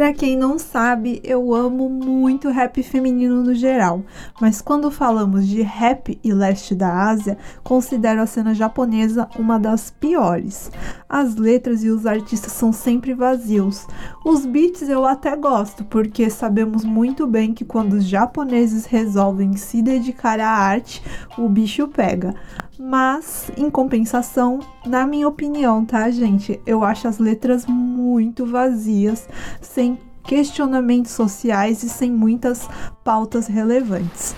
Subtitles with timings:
[0.00, 4.02] Para quem não sabe, eu amo muito rap feminino no geral,
[4.40, 9.90] mas quando falamos de rap e leste da Ásia, considero a cena japonesa uma das
[9.90, 10.72] piores.
[11.06, 13.86] As letras e os artistas são sempre vazios.
[14.24, 19.82] Os beats eu até gosto, porque sabemos muito bem que quando os japoneses resolvem se
[19.82, 21.02] dedicar à arte,
[21.36, 22.34] o bicho pega.
[22.82, 26.58] Mas, em compensação, na minha opinião, tá, gente?
[26.64, 29.28] Eu acho as letras muito vazias,
[29.60, 32.66] sem questionamentos sociais e sem muitas
[33.04, 34.34] pautas relevantes.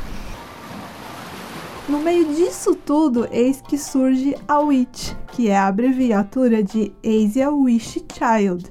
[1.92, 7.50] No meio disso tudo, eis que surge a Witch, que é a abreviatura de Asia
[7.50, 8.64] Wish Child,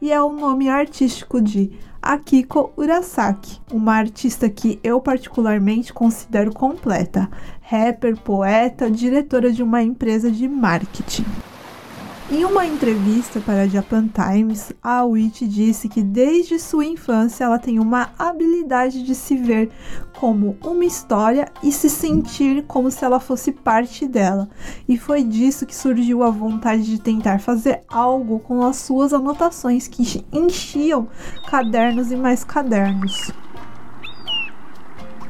[0.00, 7.28] e é o nome artístico de Akiko Urasaki, uma artista que eu particularmente considero completa,
[7.62, 11.24] rapper, poeta, diretora de uma empresa de marketing.
[12.30, 17.58] Em uma entrevista para a Japan Times, a Witch disse que desde sua infância ela
[17.58, 19.70] tem uma habilidade de se ver
[20.20, 24.46] como uma história e se sentir como se ela fosse parte dela.
[24.86, 29.88] E foi disso que surgiu a vontade de tentar fazer algo com as suas anotações
[29.88, 31.08] que enchiam
[31.48, 33.32] cadernos e mais cadernos.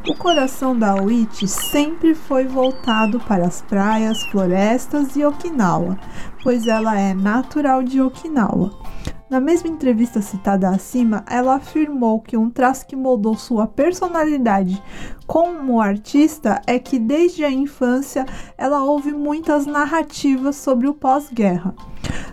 [0.07, 5.99] O coração da Witch sempre foi voltado para as praias, florestas e Okinawa,
[6.43, 8.71] pois ela é natural de Okinawa.
[9.29, 14.83] Na mesma entrevista citada acima, ela afirmou que um traço que moldou sua personalidade
[15.27, 18.25] como artista é que desde a infância
[18.57, 21.75] ela ouve muitas narrativas sobre o pós-guerra.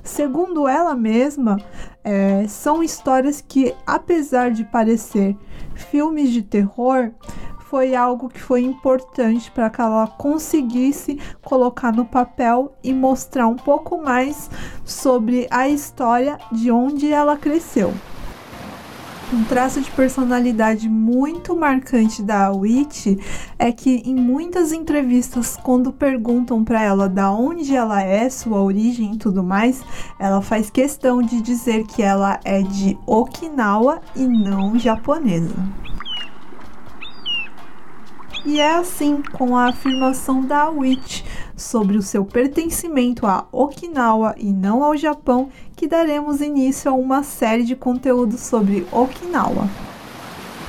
[0.01, 1.57] Segundo ela mesma,
[2.01, 5.35] é, são histórias que, apesar de parecer
[5.73, 7.11] filmes de terror,
[7.75, 13.57] foi algo que foi importante para que ela conseguisse colocar no papel e mostrar um
[13.57, 14.49] pouco mais
[14.85, 17.93] sobre a história de onde ela cresceu.
[19.33, 23.07] Um traço de personalidade muito marcante da Witch
[23.59, 29.15] é que em muitas entrevistas, quando perguntam para ela da onde ela é, sua origem
[29.15, 29.83] e tudo mais,
[30.17, 35.55] ela faz questão de dizer que ela é de Okinawa e não japonesa.
[38.45, 41.23] E é assim, com a afirmação da Witch
[41.57, 47.23] sobre o seu pertencimento a Okinawa e não ao Japão, que daremos início a uma
[47.23, 49.67] série de conteúdos sobre Okinawa.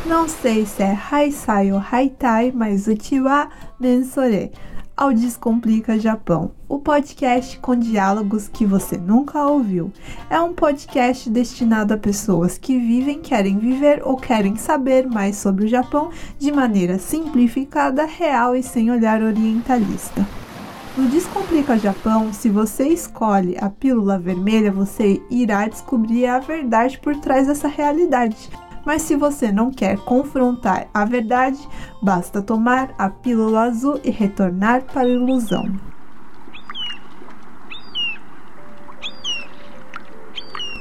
[0.07, 4.53] Não sei se é Haisai ou Haitai, mas Uchi wa Mensore
[4.97, 9.93] ao Descomplica Japão, o podcast com diálogos que você nunca ouviu.
[10.31, 15.67] É um podcast destinado a pessoas que vivem, querem viver ou querem saber mais sobre
[15.67, 20.27] o Japão de maneira simplificada, real e sem olhar orientalista.
[20.97, 27.15] No Descomplica Japão, se você escolhe a pílula vermelha, você irá descobrir a verdade por
[27.17, 28.49] trás dessa realidade
[28.87, 31.59] mas se você não quer confrontar a verdade,
[32.01, 35.96] basta tomar a pílula azul e retornar para a ilusão.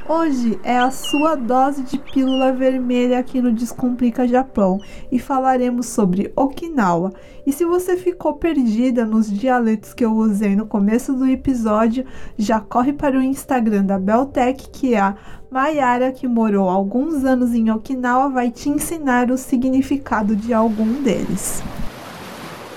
[0.07, 4.79] Hoje é a sua dose de pílula vermelha aqui no Descomplica Japão
[5.11, 7.11] e falaremos sobre Okinawa.
[7.43, 12.05] E se você ficou perdida nos dialetos que eu usei no começo do episódio,
[12.37, 15.15] já corre para o Instagram da Beltec, que é a
[15.49, 21.63] Mayara, que morou alguns anos em Okinawa, vai te ensinar o significado de algum deles.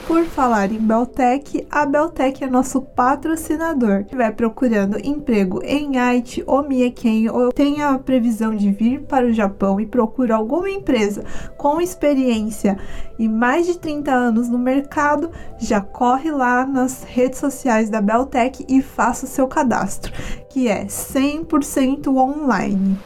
[0.08, 3.96] Por falar em Beltec, a Beltec é nosso patrocinador.
[3.96, 9.26] Se estiver procurando emprego em Aichi ou Mieken ou tenha a previsão de vir para
[9.26, 11.22] o Japão e procura alguma empresa
[11.58, 12.78] com experiência
[13.19, 18.64] e mais de 30 anos no mercado, já corre lá nas redes sociais da Beltec
[18.66, 20.10] e faça o seu cadastro,
[20.48, 22.98] que é 100% online.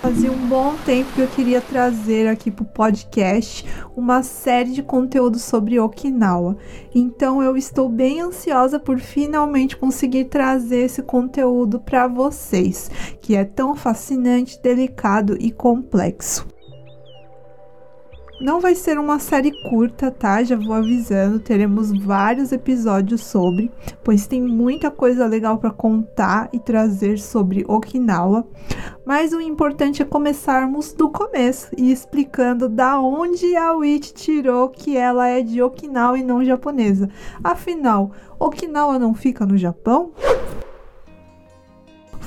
[0.00, 3.66] Fazia um bom tempo que eu queria trazer aqui para o podcast
[3.96, 6.56] uma série de conteúdos sobre Okinawa.
[6.94, 12.88] Então eu estou bem ansiosa por finalmente conseguir trazer esse conteúdo para vocês,
[13.20, 16.46] que é tão fascinante, delicado e complexo.
[18.40, 20.44] Não vai ser uma série curta, tá?
[20.44, 23.68] Já vou avisando, teremos vários episódios sobre,
[24.04, 28.46] pois tem muita coisa legal para contar e trazer sobre Okinawa.
[29.04, 34.96] Mas o importante é começarmos do começo e explicando da onde a Witch tirou que
[34.96, 37.10] ela é de Okinawa e não japonesa.
[37.42, 40.12] Afinal, Okinawa não fica no Japão?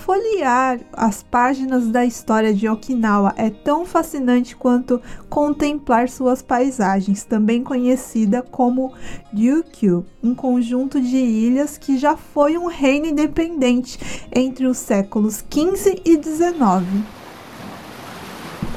[0.02, 5.00] Folhear as páginas da história de Okinawa é tão fascinante quanto
[5.30, 8.94] contemplar suas paisagens, também conhecida como
[9.32, 14.00] Ryukyu, um conjunto de ilhas que já foi um reino independente
[14.36, 17.21] entre os séculos 15 e 19.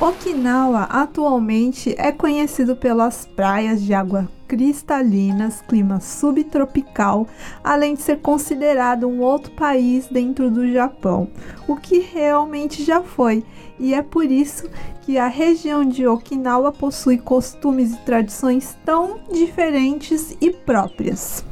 [0.00, 7.28] Okinawa atualmente é conhecido pelas praias de água cristalinas, clima subtropical,
[7.62, 11.28] além de ser considerado um outro país dentro do Japão,
[11.68, 13.44] o que realmente já foi,
[13.78, 14.68] e é por isso
[15.02, 21.44] que a região de Okinawa possui costumes e tradições tão diferentes e próprias.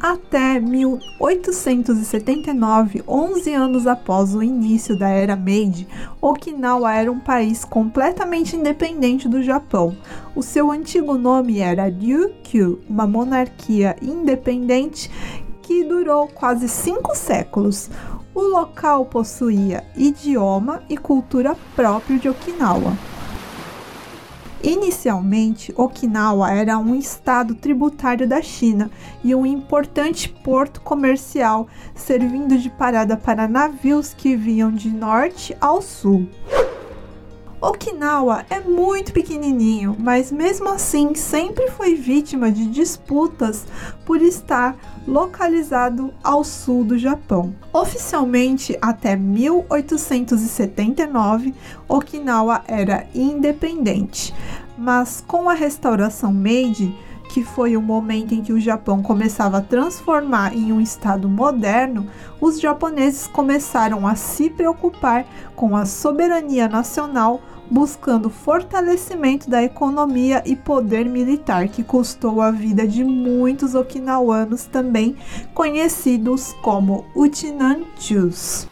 [0.00, 5.86] Até 1879, 11 anos após o início da Era Meiji,
[6.20, 9.96] Okinawa era um país completamente independente do Japão.
[10.34, 15.10] O seu antigo nome era Ryukyu, uma monarquia independente
[15.62, 17.90] que durou quase cinco séculos.
[18.34, 22.96] O local possuía idioma e cultura próprio de Okinawa.
[24.62, 28.90] Inicialmente, Okinawa era um estado tributário da China
[29.24, 31.66] e um importante porto comercial,
[31.96, 36.28] servindo de parada para navios que vinham de norte ao sul.
[37.62, 43.64] Okinawa é muito pequenininho, mas mesmo assim sempre foi vítima de disputas
[44.04, 44.76] por estar
[45.06, 47.54] localizado ao sul do Japão.
[47.72, 51.54] Oficialmente, até 1879,
[51.88, 54.34] Okinawa era independente,
[54.76, 56.92] mas com a restauração Meiji,
[57.32, 62.08] que foi o momento em que o Japão começava a transformar em um estado moderno,
[62.40, 65.24] os japoneses começaram a se preocupar
[65.54, 72.86] com a soberania nacional buscando fortalecimento da economia e poder militar, que custou a vida
[72.86, 75.16] de muitos okinawanos, também
[75.54, 78.71] conhecidos como Uchinanchus.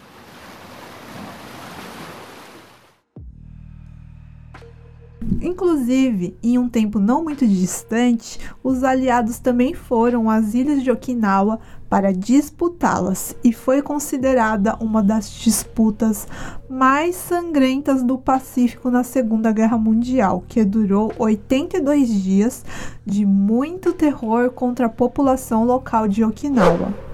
[5.42, 11.58] Inclusive, em um tempo não muito distante, os aliados também foram às ilhas de Okinawa
[11.88, 16.28] para disputá-las e foi considerada uma das disputas
[16.68, 22.64] mais sangrentas do Pacífico na Segunda Guerra Mundial, que durou 82 dias
[23.04, 27.09] de muito terror contra a população local de Okinawa.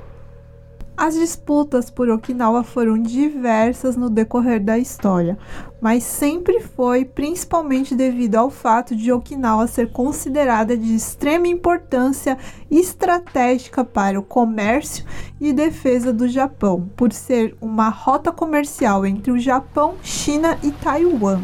[0.99, 5.37] As disputas por Okinawa foram diversas no decorrer da história,
[5.79, 12.39] mas sempre foi principalmente devido ao fato de Okinawa ser considerada de extrema importância
[12.71, 15.05] estratégica para o comércio
[15.39, 21.43] e defesa do Japão, por ser uma rota comercial entre o Japão, China e Taiwan.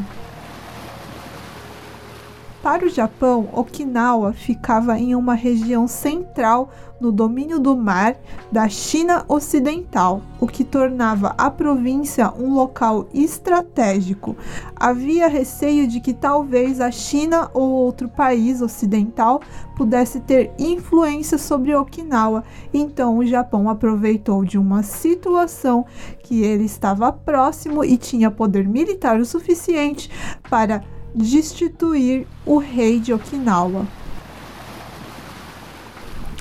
[2.62, 6.70] Para o Japão, Okinawa ficava em uma região central
[7.00, 8.14] no domínio do mar
[8.52, 14.36] da China Ocidental, o que tornava a província um local estratégico.
[14.76, 19.40] Havia receio de que talvez a China ou outro país ocidental
[19.76, 25.84] pudesse ter influência sobre Okinawa, então o Japão aproveitou de uma situação
[26.22, 30.08] que ele estava próximo e tinha poder militar o suficiente
[30.48, 33.86] para destituir o rei de Okinawa.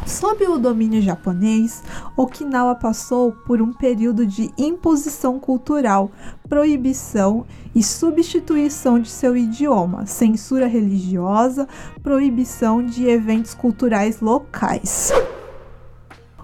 [0.05, 1.83] Sob o domínio japonês,
[2.17, 6.11] Okinawa passou por um período de imposição cultural,
[6.49, 11.67] proibição e substituição de seu idioma, censura religiosa,
[12.03, 15.13] proibição de eventos culturais locais.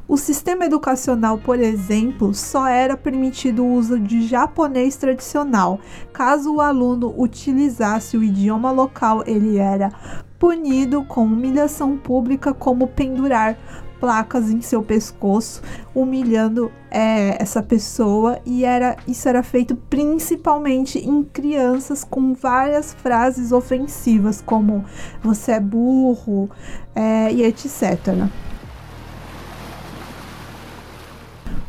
[0.07, 5.81] O sistema educacional, por exemplo, só era permitido o uso de japonês tradicional.
[6.13, 9.91] Caso o aluno utilizasse o idioma local, ele era
[10.39, 13.57] punido com humilhação pública, como pendurar
[13.99, 15.61] placas em seu pescoço,
[15.93, 23.51] humilhando é, essa pessoa e era isso era feito principalmente em crianças com várias frases
[23.51, 24.85] ofensivas como
[25.21, 26.49] você é burro
[26.95, 28.29] é, e etc.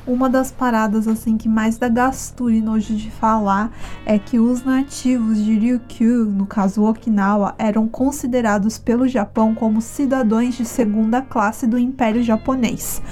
[0.08, 3.70] Uma das paradas assim que mais dá gastura nojo de falar
[4.06, 10.54] é que os nativos de Ryukyu, no caso Okinawa, eram considerados pelo Japão como cidadãos
[10.54, 13.02] de segunda classe do Império Japonês.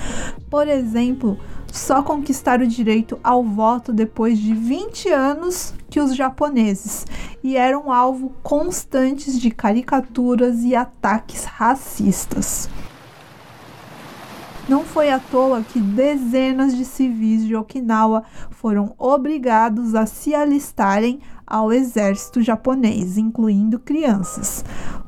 [0.48, 1.38] Por exemplo,
[1.70, 7.04] só conquistaram o direito ao voto depois de 20 anos que os japoneses
[7.44, 12.70] e eram alvo constantes de caricaturas e ataques racistas.
[14.68, 21.20] Não foi à toa que dezenas de civis de Okinawa foram obrigados a se alistarem
[21.46, 24.64] ao exército japonês, incluindo crianças.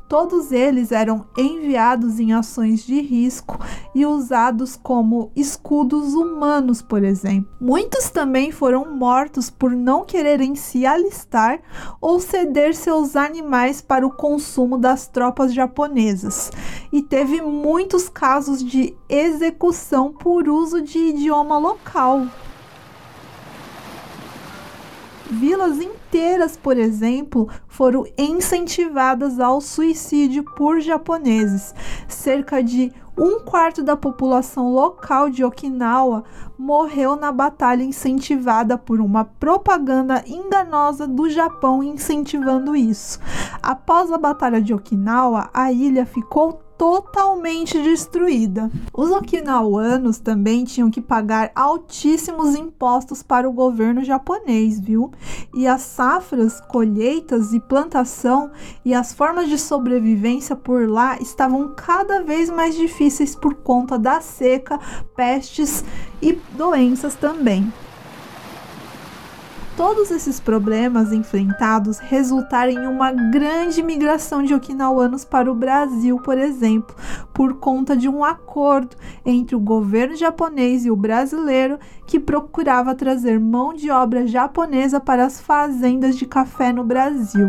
[0.09, 3.59] Todos eles eram enviados em ações de risco
[3.93, 7.47] e usados como escudos humanos, por exemplo.
[7.61, 11.61] Muitos também foram mortos por não quererem se alistar
[12.01, 16.51] ou ceder seus animais para o consumo das tropas japonesas.
[16.91, 22.25] E teve muitos casos de execução por uso de idioma local.
[25.29, 31.73] Vilas inteiras, por exemplo, foram incentivadas ao suicídio por japoneses.
[32.07, 36.23] Cerca de um quarto da população local de Okinawa
[36.57, 43.19] morreu na batalha incentivada por uma propaganda enganosa do Japão incentivando isso.
[43.61, 48.71] Após a Batalha de Okinawa, a ilha ficou totalmente destruída.
[48.93, 55.11] Os okinawanos também tinham que pagar altíssimos impostos para o governo japonês, viu?
[55.53, 58.49] E as safras, colheitas e plantação
[58.85, 64.21] e as formas de sobrevivência por lá estavam cada vez mais difíceis por conta da
[64.21, 64.79] seca,
[65.17, 65.83] pestes
[66.21, 67.69] e doenças também
[69.79, 76.37] todos esses problemas enfrentados resultaram em uma grande migração de okinawanos para o Brasil, por
[76.37, 76.93] exemplo,
[77.33, 83.39] por conta de um acordo entre o governo japonês e o brasileiro que procurava trazer
[83.39, 87.47] mão de obra japonesa para as fazendas de café no Brasil.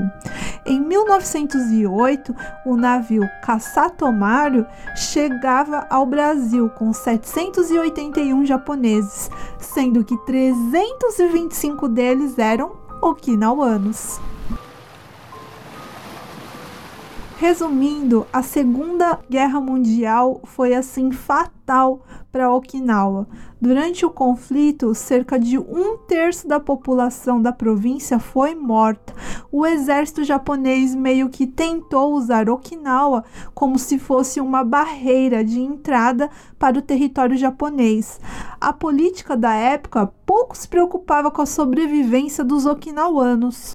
[0.66, 2.34] Em 1908,
[2.66, 14.20] o navio Kasatomaru chegava ao Brasil com 781 japoneses, sendo que 325 deles eram okinawanos.
[17.40, 23.26] Resumindo, a Segunda Guerra Mundial foi assim fatal para Okinawa.
[23.58, 29.14] Durante o conflito, cerca de um terço da população da província foi morta.
[29.50, 36.28] O exército japonês meio que tentou usar Okinawa como se fosse uma barreira de entrada
[36.58, 38.20] para o território japonês.
[38.60, 43.74] A política da época pouco se preocupava com a sobrevivência dos okinawanos.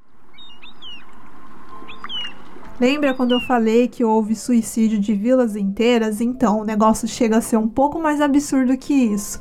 [2.77, 6.19] Lembra quando eu falei que houve suicídio de vilas inteiras?
[6.19, 9.39] Então, o negócio chega a ser um pouco mais absurdo que isso.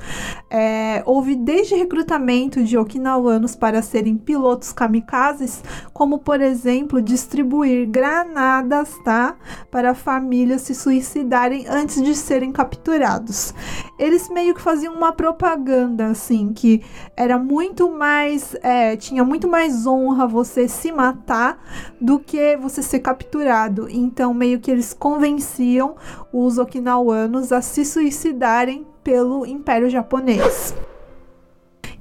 [0.49, 8.97] É, houve desde recrutamento de okinawanos para serem pilotos kamikazes, como por exemplo distribuir granadas,
[9.05, 9.35] tá,
[9.69, 13.53] para famílias se suicidarem antes de serem capturados.
[13.99, 16.85] Eles meio que faziam uma propaganda assim que
[17.17, 21.59] era muito mais, é, tinha muito mais honra você se matar
[22.01, 23.89] do que você ser capturado capturado.
[23.89, 25.97] Então, meio que eles convenciam
[26.33, 30.75] os okinawanos a se suicidarem pelo Império Japonês.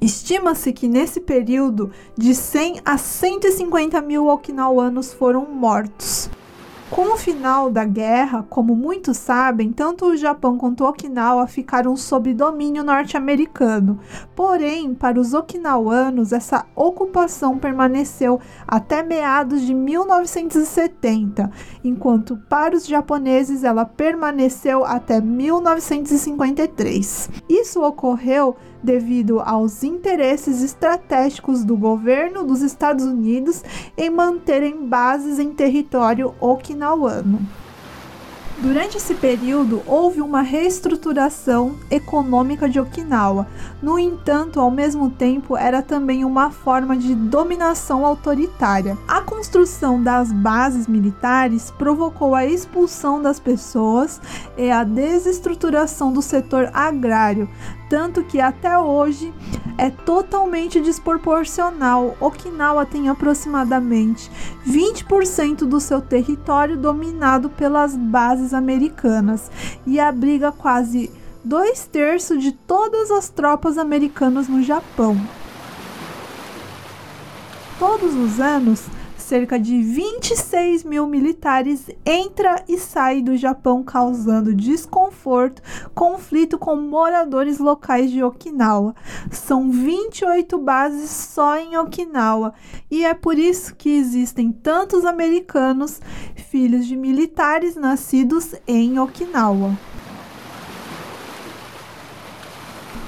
[0.02, 6.30] Estima-se que nesse período, de 100 a 150 mil okinawanos foram mortos.
[6.94, 12.32] Com o final da guerra, como muitos sabem, tanto o Japão quanto Okinawa ficaram sob
[12.36, 14.00] domínio norte-americano.
[14.36, 21.50] Porém, para os okinawanos, essa ocupação permaneceu até meados de 1970,
[21.84, 27.28] enquanto para os japoneses ela permaneceu até 1953.
[27.50, 33.64] Isso ocorreu devido aos interesses estratégicos do governo dos Estados Unidos
[33.98, 37.40] em manterem bases em território okinawano.
[38.60, 43.48] Durante esse período, houve uma reestruturação econômica de Okinawa.
[43.82, 48.98] No entanto, ao mesmo tempo, era também uma forma de dominação autoritária.
[49.08, 54.22] A construção das bases militares provocou a expulsão das pessoas
[54.56, 57.50] e a desestruturação do setor agrário,
[57.90, 59.34] tanto que até hoje
[59.78, 62.16] é totalmente desproporcional.
[62.20, 64.30] Okinawa tem aproximadamente
[64.68, 69.52] 20% do seu território dominado pelas bases americanas
[69.86, 71.12] e abriga quase
[71.44, 75.20] dois terços de todas as tropas americanas no Japão.
[77.78, 78.86] Todos os anos,
[79.24, 85.62] cerca de 26 mil militares entra e sai do Japão causando desconforto,
[85.96, 88.94] conflito com moradores locais de Okinawa.
[89.32, 92.54] São 28 bases só em Okinawa
[92.92, 96.02] e é por isso que existem tantos americanos,
[96.36, 99.78] filhos de militares nascidos em Okinawa.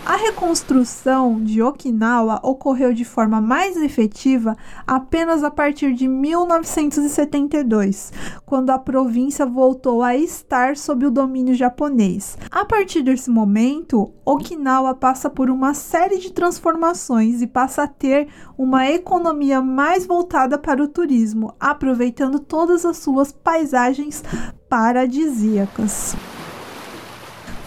[0.06, 8.14] A reconstrução de Okinawa ocorreu de forma mais efetiva apenas a partir de 1972,
[8.46, 12.38] quando a província voltou a estar sob o domínio japonês.
[12.52, 18.28] A partir desse momento, Okinawa passa por uma série de transformações e passa a ter
[18.56, 24.24] uma economia mais voltada para o turismo, aproveitando todas as suas paisagens
[24.70, 26.16] paradisíacas.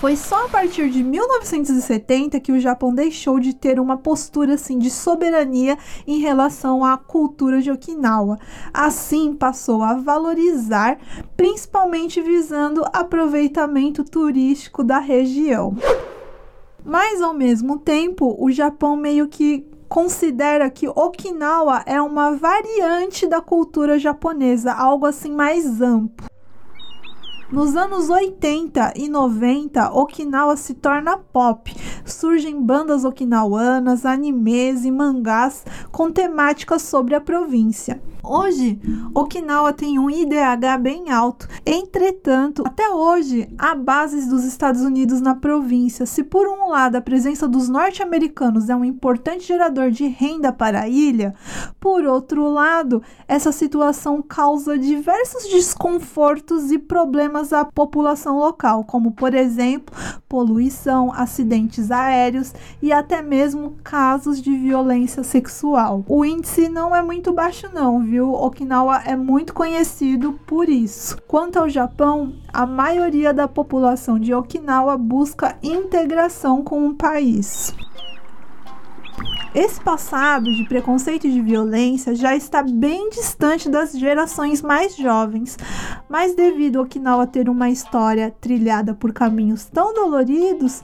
[0.00, 4.78] Foi só a partir de 1970 que o Japão deixou de ter uma postura assim
[4.78, 5.76] de soberania
[6.06, 8.38] em relação à cultura de Okinawa.
[8.72, 10.98] Assim, passou a valorizar,
[11.36, 15.76] principalmente visando aproveitamento turístico da região.
[16.84, 23.40] Mas ao mesmo tempo, o Japão meio que considera que Okinawa é uma variante da
[23.40, 26.27] cultura japonesa, algo assim mais amplo.
[27.50, 31.74] Nos anos 80 e 90, Okinawa se torna pop.
[32.04, 38.02] Surgem bandas okinawanas, animes e mangás com temáticas sobre a província.
[38.22, 38.80] Hoje,
[39.14, 41.48] Okinawa tem um IDH bem alto.
[41.64, 46.04] Entretanto, até hoje, há bases dos Estados Unidos na província.
[46.04, 50.82] Se por um lado a presença dos norte-americanos é um importante gerador de renda para
[50.82, 51.34] a ilha,
[51.80, 59.34] por outro lado, essa situação causa diversos desconfortos e problemas à população local, como por
[59.34, 59.94] exemplo,
[60.28, 66.04] poluição, acidentes aéreos e até mesmo casos de violência sexual.
[66.08, 68.32] O índice não é muito baixo não, viu?
[68.32, 71.20] Okinawa é muito conhecido por isso.
[71.28, 77.74] Quanto ao Japão, a maioria da população de Okinawa busca integração com o país.
[79.54, 85.56] Esse passado de preconceito e de violência já está bem distante das gerações mais jovens,
[86.08, 90.82] mas devido a Okinawa ter uma história trilhada por caminhos tão doloridos,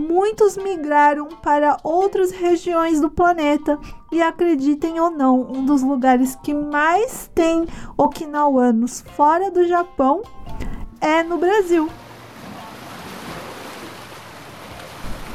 [0.00, 3.78] muitos migraram para outras regiões do planeta
[4.10, 7.66] e acreditem ou não, um dos lugares que mais tem
[7.96, 10.22] okinawanos fora do Japão
[11.00, 11.88] é no Brasil.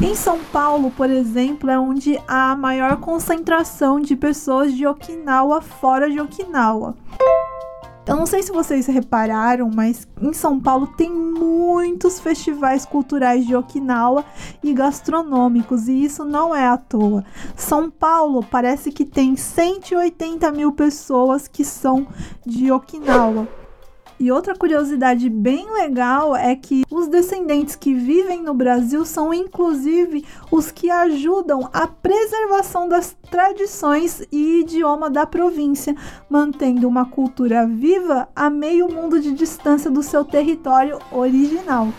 [0.01, 5.61] Em São Paulo, por exemplo, é onde há a maior concentração de pessoas de Okinawa
[5.61, 6.95] fora de Okinawa.
[8.05, 11.09] Eu não sei se vocês repararam, mas em São Paulo tem
[11.75, 14.23] muitos festivais culturais de Okinawa
[14.63, 17.25] e gastronômicos, e isso não é à toa.
[17.53, 22.07] São Paulo parece que tem 180 mil pessoas que são
[22.45, 23.64] de Okinawa.
[24.17, 30.23] E outra curiosidade bem legal é que os descendentes que vivem no Brasil são inclusive
[30.49, 35.93] os que ajudam a preservação das tradições e idioma da província,
[36.29, 41.89] mantendo uma cultura viva a meio mundo de distância do seu território original.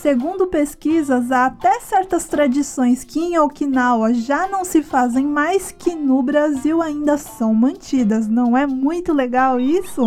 [0.00, 5.94] Segundo pesquisas, há até certas tradições que em Okinawa já não se fazem mais que
[5.94, 8.26] no Brasil ainda são mantidas.
[8.26, 10.06] Não é muito legal isso?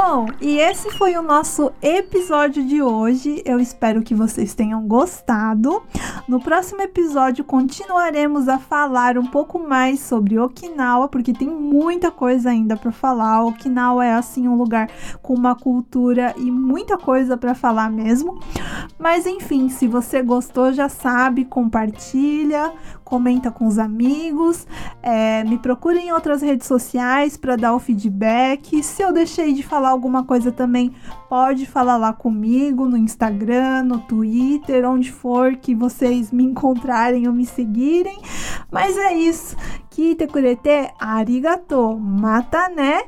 [0.00, 3.42] Bom, e esse foi o nosso episódio de hoje.
[3.44, 5.82] Eu espero que vocês tenham gostado.
[6.28, 12.50] No próximo episódio continuaremos a falar um pouco mais sobre Okinawa, porque tem muita coisa
[12.50, 13.42] ainda para falar.
[13.42, 14.88] Okinawa é assim um lugar
[15.20, 18.38] com uma cultura e muita coisa para falar mesmo.
[19.00, 22.72] Mas enfim, se você gostou, já sabe, compartilha,
[23.08, 24.66] comenta com os amigos,
[25.02, 28.82] é, me procure em outras redes sociais para dar o feedback.
[28.82, 30.92] Se eu deixei de falar alguma coisa também,
[31.26, 37.32] pode falar lá comigo no Instagram, no Twitter, onde for que vocês me encontrarem ou
[37.32, 38.20] me seguirem.
[38.70, 39.56] Mas é isso.
[39.88, 41.98] Kite kurete arigato.
[41.98, 43.04] Mata né?